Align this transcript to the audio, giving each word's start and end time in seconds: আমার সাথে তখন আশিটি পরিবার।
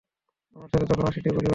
আমার 0.55 0.69
সাথে 0.71 0.85
তখন 0.85 1.05
আশিটি 1.07 1.29
পরিবার। 1.29 1.49